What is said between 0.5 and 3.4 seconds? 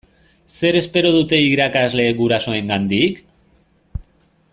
Zer espero dute irakasleek gurasoengandik?